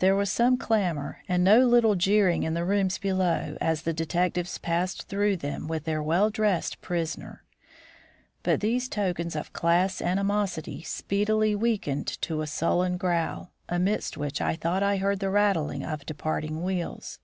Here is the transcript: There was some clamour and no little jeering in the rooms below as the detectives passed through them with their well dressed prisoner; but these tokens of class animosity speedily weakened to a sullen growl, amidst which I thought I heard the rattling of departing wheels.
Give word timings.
There 0.00 0.16
was 0.16 0.28
some 0.28 0.56
clamour 0.56 1.20
and 1.28 1.44
no 1.44 1.60
little 1.64 1.94
jeering 1.94 2.42
in 2.42 2.54
the 2.54 2.64
rooms 2.64 2.98
below 2.98 3.56
as 3.60 3.82
the 3.82 3.92
detectives 3.92 4.58
passed 4.58 5.04
through 5.04 5.36
them 5.36 5.68
with 5.68 5.84
their 5.84 6.02
well 6.02 6.30
dressed 6.30 6.80
prisoner; 6.80 7.44
but 8.42 8.58
these 8.60 8.88
tokens 8.88 9.36
of 9.36 9.52
class 9.52 10.00
animosity 10.02 10.82
speedily 10.82 11.54
weakened 11.54 12.08
to 12.22 12.42
a 12.42 12.46
sullen 12.48 12.96
growl, 12.96 13.52
amidst 13.68 14.16
which 14.16 14.40
I 14.40 14.56
thought 14.56 14.82
I 14.82 14.96
heard 14.96 15.20
the 15.20 15.30
rattling 15.30 15.84
of 15.84 16.06
departing 16.06 16.64
wheels. 16.64 17.20